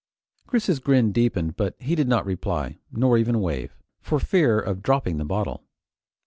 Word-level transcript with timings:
Chris's 0.47 0.79
grin 0.79 1.11
deepened 1.11 1.55
but 1.55 1.75
he 1.79 1.93
did 1.93 2.07
not 2.07 2.25
reply, 2.25 2.79
nor 2.91 3.19
even 3.19 3.39
wave, 3.39 3.75
for 4.01 4.19
fear 4.19 4.59
of 4.59 4.81
dropping 4.81 5.17
the 5.17 5.25
bottle. 5.25 5.63